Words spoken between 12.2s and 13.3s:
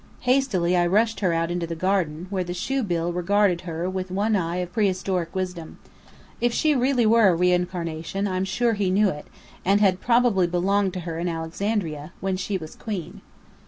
she was Queen.